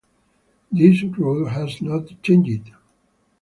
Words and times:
This 0.71 1.03
rule 1.03 1.47
has 1.47 1.79
not 1.79 2.09
changed. 2.23 2.71